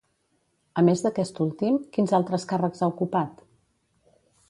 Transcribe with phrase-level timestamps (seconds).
[0.81, 3.49] A més d'aquest últim, quins altres càrrecs ha ocupat?